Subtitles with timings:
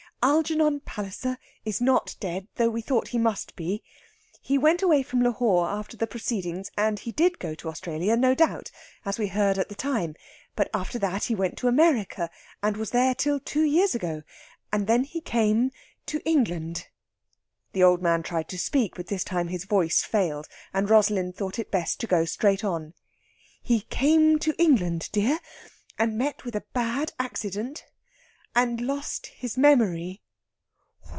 [0.23, 3.81] Algernon Palliser is not dead, though we thought he must be.
[4.39, 8.35] He went away from Lahore after the proceedings, and he did go to Australia, no
[8.35, 8.69] doubt,
[9.03, 10.15] as we heard at the time;
[10.55, 12.29] but after that he went to America,
[12.61, 14.21] and was there till two years ago...
[14.71, 15.71] and then he came
[16.05, 16.89] to England."
[17.73, 21.57] The old man tried to speak, but this time his voice failed, and Rosalind thought
[21.57, 22.93] it best to go straight on.
[23.63, 25.39] "He came to England, dear,
[25.97, 27.85] and met with a bad accident,
[28.53, 30.21] and lost his memory...."